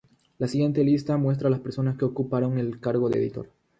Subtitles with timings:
[0.39, 3.51] La siguiente lista muestra las personas que ocuparon el cargo de editor.